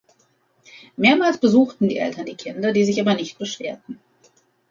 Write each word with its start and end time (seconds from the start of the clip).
Mehrmals 0.95 1.37
besuchten 1.37 1.87
die 1.87 1.99
Eltern 1.99 2.25
die 2.25 2.33
Kinder, 2.35 2.71
die 2.73 2.85
sich 2.85 2.99
aber 2.99 3.13
nicht 3.13 3.37
beschwerten. 3.37 3.99